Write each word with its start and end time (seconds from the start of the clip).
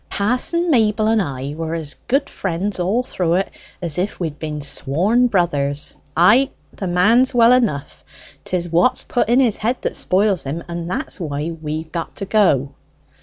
"Pa'son 0.09 0.71
Mayble 0.71 1.07
and 1.09 1.21
I 1.21 1.53
were 1.55 1.75
as 1.75 1.95
good 2.07 2.27
friends 2.27 2.79
all 2.79 3.03
through 3.03 3.35
it 3.35 3.51
as 3.83 3.99
if 3.99 4.19
we'd 4.19 4.39
been 4.39 4.59
sworn 4.59 5.27
brothers. 5.27 5.93
Ay, 6.17 6.49
the 6.73 6.87
man's 6.87 7.35
well 7.35 7.51
enough; 7.53 8.03
'tis 8.43 8.67
what's 8.69 9.03
put 9.03 9.29
in 9.29 9.39
his 9.39 9.57
head 9.57 9.77
that 9.83 9.95
spoils 9.95 10.41
him, 10.45 10.63
and 10.67 10.89
that's 10.89 11.19
why 11.19 11.51
we've 11.51 11.91
got 11.91 12.15
to 12.15 12.25
go." 12.25 12.73